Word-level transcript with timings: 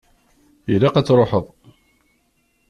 Ilaq 0.73 0.95
ad 0.97 1.05
tṛuḥeḍ. 1.07 1.45